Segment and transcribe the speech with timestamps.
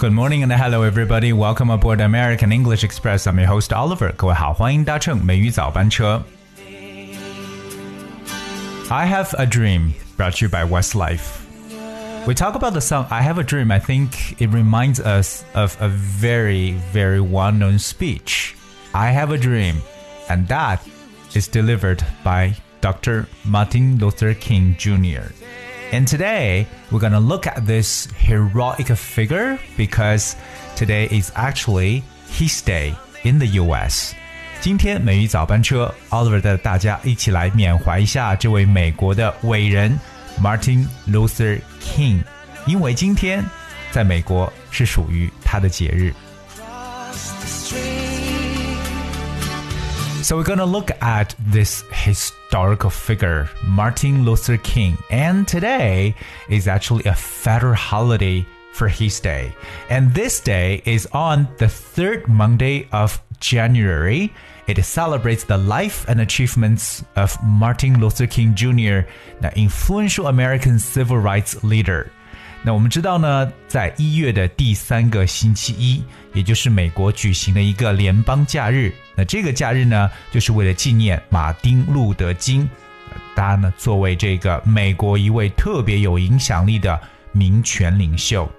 [0.00, 1.32] Good morning and hello everybody.
[1.32, 3.26] Welcome aboard American English Express.
[3.26, 4.12] I'm your host Oliver.
[4.16, 6.24] 各位好，欢迎搭乘美语早班车。
[8.90, 11.40] I have a dream, brought to you by Westlife.
[12.26, 13.70] We talk about the song I Have a Dream.
[13.70, 18.54] I think it reminds us of a very, very well known speech.
[18.94, 19.82] I have a dream,
[20.28, 20.80] and that
[21.34, 23.26] is delivered by Dr.
[23.44, 25.32] Martin Luther King Jr.
[25.92, 30.34] And today we're going to look at this heroic figure because
[30.76, 34.12] today is actually his day in the US.
[34.60, 39.98] 今天美语早班车，Oliver 带大家一起来缅怀一下这位美国的伟人
[40.42, 42.22] Martin Luther King，
[42.66, 43.44] 因为今天
[43.90, 46.12] 在美国是属于他的节日。
[50.23, 56.15] So we're gonna look at this historical figure, Martin Luther King, and today
[56.47, 59.53] is actually a federal holiday for his day.
[59.89, 64.31] And this day is on the third Monday of January.
[64.65, 69.03] It celebrates the life and achievements of Martin Luther King Jr.,
[69.41, 72.09] the influential American civil rights leader.
[72.62, 76.02] 那我们知道呢，在一月的第三个星期一，
[76.34, 78.92] 也就是美国举行的一个联邦假日。
[79.14, 82.68] 那这个假日呢，就是为了纪念马丁·路德·金，
[83.36, 86.98] 他呢作为这个美国一位特别有影响力的
[87.32, 88.50] 民权领袖。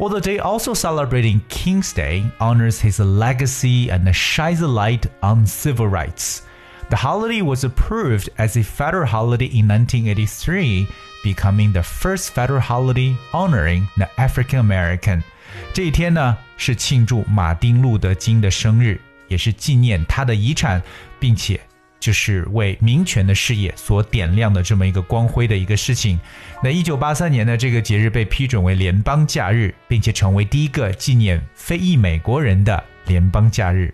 [0.00, 5.46] Well, the day also celebrating King's Day honors his legacy and shines a light on
[5.46, 6.40] civil rights.
[6.88, 10.86] The holiday was approved as a federal holiday in 1983,
[11.23, 15.23] becoming the first federal holiday honoring the African American.
[15.73, 20.81] 这一天呢，是庆祝马丁·路德·金的生日，也是纪念他的遗产，
[21.19, 21.59] 并且
[21.99, 26.19] 就是为民权的事业所点亮的这么一个光辉的一个事情。
[26.61, 33.93] 那一九八三年呢，这个节日被批准为联邦假日，并且成为第一个纪念非裔美国人的联邦假日。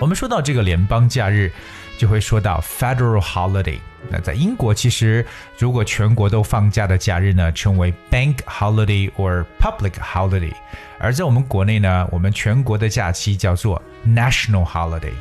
[0.00, 1.50] 我们说到这个联邦假日，
[1.98, 3.78] 就会说到 federal holiday。
[4.10, 5.24] 那在英国，其实
[5.58, 10.52] 如果全国都放假的假日呢，称为 bank holiday or public holiday。
[10.98, 15.12] 而在我们国内呢，我们全国的假期叫做 national holiday。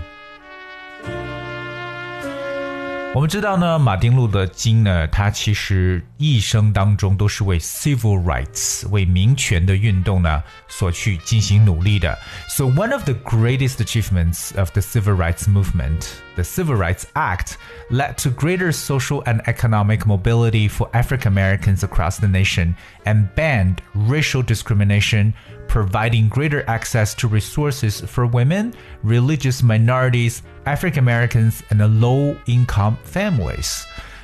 [3.15, 12.19] 我们知道呢，马丁路德金呢，他其实一生当中都是为 civil rights 为民权的运动呢所去进行努力的。
[12.47, 17.57] So one of the greatest achievements of the civil rights movement, the Civil Rights Act,
[17.91, 22.75] led to greater social and economic mobility for African Americans across the nation
[23.07, 25.33] and banned racial discrimination
[25.71, 28.73] providing greater access to resources for women,
[29.03, 33.83] religious minorities, African Americans, and low income families.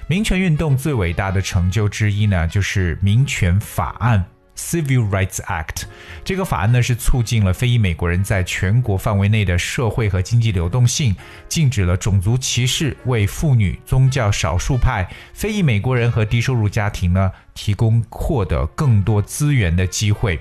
[0.09, 4.25] 民权运动最伟大的成就之一呢，就是民权法案
[4.57, 5.85] （Civil Rights Act）。
[6.25, 11.17] 这个法案呢，是促进了非裔美国人在全国范围内的社会和经济流动性，
[11.49, 20.39] 禁止了种族歧视，为妇女、宗教少数派、非裔美国人和低收入家庭呢，提供获得更多资源的机会。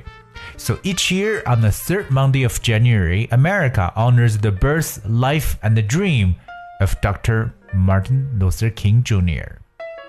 [0.58, 5.76] so each year on the third Monday of January, America honors the birth, life, and
[5.76, 6.36] the dream
[6.80, 7.54] of Dr.
[7.74, 9.62] Martin Luther King Jr.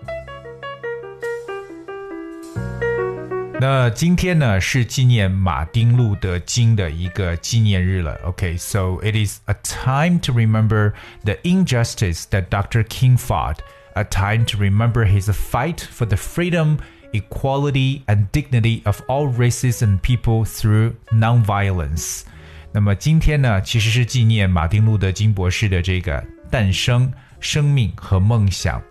[3.62, 8.18] 那今天呢是纪念马丁路德金的一个纪念日了。
[8.24, 12.82] Okay, so it is a time to remember the injustice that Dr.
[12.82, 13.58] King fought,
[13.94, 16.78] a time to remember his fight for the freedom
[17.12, 22.22] equality and dignity of all races and people through nonviolence。
[22.72, 28.82] 那么今天呢，其实是纪念马丁路德金博士的这个诞生、生命和梦想。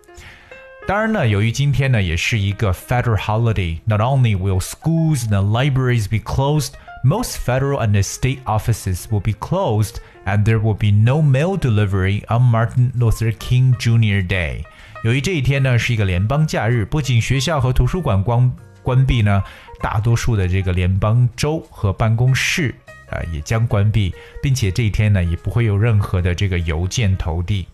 [0.86, 9.20] 当然呢，由于今天呢也是一个 federal holiday，not only will schools and libraries be closed。most federal and state offices will
[9.20, 14.22] be closed and there will be no mail delivery on Martin Luther King Jr.
[14.24, 14.64] Day.
[15.03, 18.51] 由于这一天呢是一个联邦假日，不仅学校和图书馆关
[18.81, 19.43] 关闭呢，
[19.79, 22.73] 大多数的这个联邦州和办公室
[23.09, 27.65] 啊、也将关闭，并且这一天呢也不会有任何的这个邮件投递。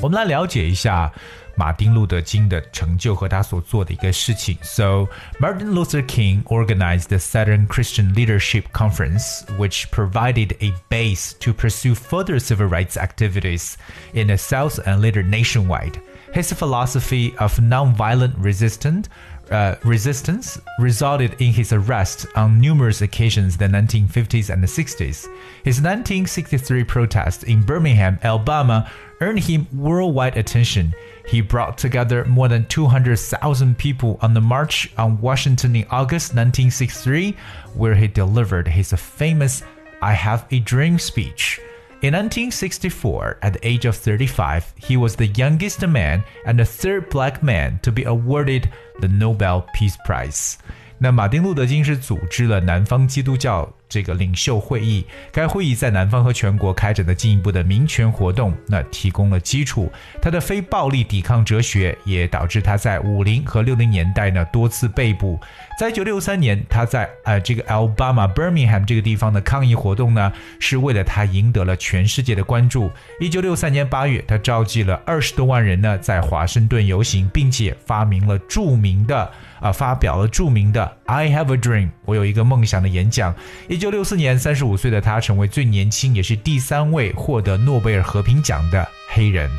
[0.00, 1.12] 我们来了解一下
[1.57, 4.57] 马丁路德金的成就和他所做的一个事情。
[4.61, 5.07] So
[5.39, 11.95] Martin Luther King organized the Southern Christian Leadership Conference, which provided a base to pursue
[11.95, 13.75] further civil rights activities
[14.13, 15.99] in the South and later nationwide.
[16.33, 19.07] His philosophy of nonviolent resistance
[19.51, 25.27] uh, resistance resulted in his arrest on numerous occasions in the 1950s and the 60s.
[25.63, 28.89] His 1963 protest in Birmingham, Alabama,
[29.21, 30.93] earned him worldwide attention.
[31.28, 37.36] he brought together more than 200,000 people on the March on Washington in August 1963,
[37.74, 39.62] where he delivered his famous
[40.00, 41.60] I Have a Dream speech.
[42.00, 47.10] In 1964, at the age of 35, he was the youngest man and the third
[47.10, 50.56] black man to be awarded the Nobel Peace Prize.
[50.98, 59.90] 那马丁·路德·金是组织了南方基督教这个领袖会议，该会议在南方和全国开展的进一步的民权活动，那提供了基础。
[60.20, 65.38] 他的非暴力抵抗哲学也导致他在五零和六零年代呢多次被捕。
[65.78, 72.90] 在一九六三年，他在呃这个 Alabama Birmingham 这个地方的抗议活动呢，是为了他赢得了全世界的关注。
[73.20, 79.30] 一九六三年八月，他召集了二十多万人呢在华盛顿游行，并且发明了著名的。
[79.59, 83.33] 啊，发表了着名的 "I Have a Dream"，我有一个梦想的演讲。
[83.67, 89.49] 一九六四年，三十五岁的他成为最年轻也是第三位获得诺贝尔和平奖的黑人。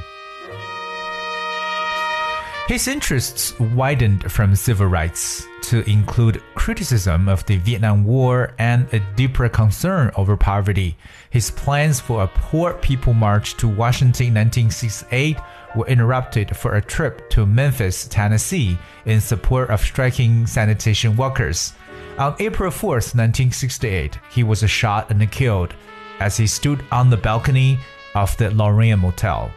[2.67, 9.01] His interests widened from civil rights to include criticism of the Vietnam War and a
[9.17, 10.95] deeper concern over poverty.
[11.31, 15.37] His plans for a Poor People March to Washington in 1968
[15.75, 21.73] were interrupted for a trip to Memphis, Tennessee, in support of striking sanitation workers.
[22.19, 25.75] On April 4, 1968, he was shot and killed
[26.21, 27.79] as he stood on the balcony
[28.15, 29.51] of the Lorraine Motel.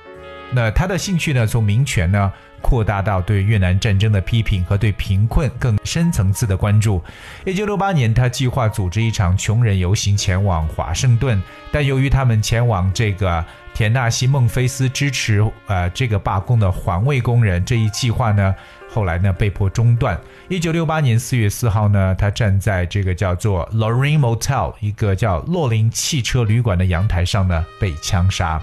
[0.52, 2.32] 那他的兴趣呢，从民权呢
[2.63, 7.03] 扩大到对越南战争的批评和对贫困更深层次的关注。
[7.45, 13.45] 一九六八年，他计划组织一场穷人游行前往华盛顿，但由于他们前往这个
[13.75, 18.55] 田纳西·孟菲斯支持呃这个罢工的环卫工人这一计划呢，
[18.89, 20.19] 后来呢被迫中断。
[20.49, 28.63] 一九六八年四月四号呢，他站在这个叫做 Lorraine Motel 一个叫洛林汽车旅馆的阳台上呢被枪杀。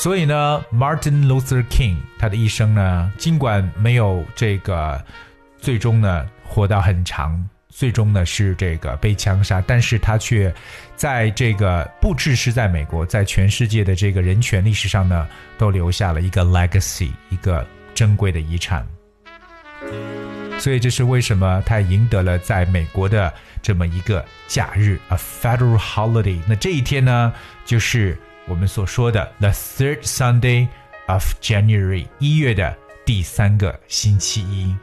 [0.00, 5.02] 所以呢，Martin Luther King 他的一生呢，尽管没有这个
[5.58, 7.48] 最终呢活到很长。
[7.76, 10.54] 最终呢是这个被枪杀，但是他却
[10.94, 15.26] 在这个不只是在美国，在全世界的这个人权历史上呢，
[15.58, 18.86] 都留下了一个 legacy，一个珍贵的遗产。
[20.56, 26.38] 所以这是为什么他赢得了在美国的这么一个假日，a federal holiday。
[26.46, 27.32] 那这一天呢，
[27.64, 30.68] 就是我们所说的 the third Sunday
[31.06, 32.76] of January，一月的
[33.06, 34.74] 第三个星期一。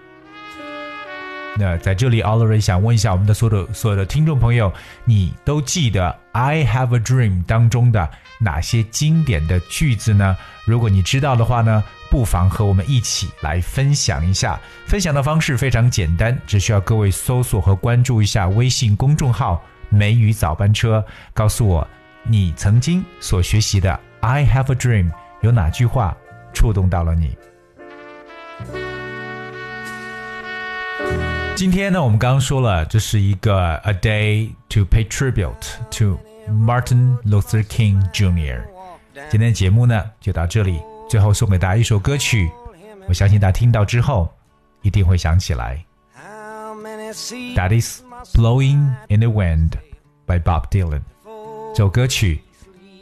[1.58, 4.74] 那在这里，Oliver 想问一下我们的所有所有的听众朋友，
[5.04, 8.10] 你都记得《I Have a Dream》当中的
[8.40, 10.36] 哪些经典的句子呢？
[10.66, 14.60] 如果你知道的话呢，不妨和我们一起来分享一下。
[14.88, 19.62] 分享的方式非常简单，只需要各位搜索和关注一下微信公众号
[19.92, 21.86] “梅雨早班车”，告诉我
[22.23, 23.91] 你曾经所学习的《
[24.27, 26.17] I Have a Dream》有哪句话
[26.53, 27.37] 触动到了你。
[31.55, 35.55] 今天呢，我们刚刚说了，这是一个 a day to pay tribute
[35.91, 36.19] to
[36.51, 38.63] Martin Luther King Jr.
[39.31, 42.51] 今天的节目呢就到这里，最后送给大家一首歌曲，
[43.09, 44.31] 我相信大家听到之后
[44.83, 45.83] 一定会想起来。
[47.55, 48.03] That is
[48.35, 49.71] "Blowing in the Wind"
[50.27, 51.03] by Bob Dylan。
[51.75, 52.41] 这首歌曲，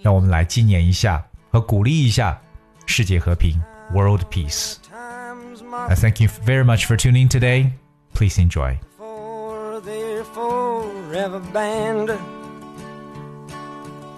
[0.03, 2.41] 让我们来纪念一下和鼓励一下
[2.87, 3.61] 世界和平
[3.93, 7.71] （World Peace）。I thank you very much for tuning today.
[8.15, 8.79] Please enjoy.
[8.97, 12.17] For their forever band.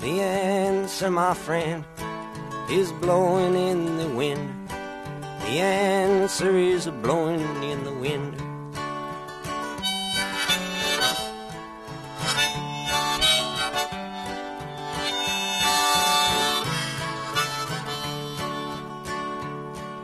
[0.01, 1.85] The answer, my friend,
[2.69, 4.39] is blowing in the wind.
[5.47, 8.35] The answer is blowing in the wind.